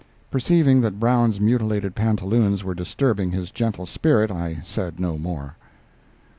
Perceiving 0.31 0.81
that 0.81 0.99
Brown's 0.99 1.39
mutilated 1.39 1.93
pantaloons 1.93 2.63
were 2.63 2.73
disturbing 2.73 3.29
his 3.29 3.51
gentle 3.51 3.85
spirit, 3.85 4.31
I 4.31 4.61
said 4.63 4.99
no 4.99 5.15
more. 5.19 5.57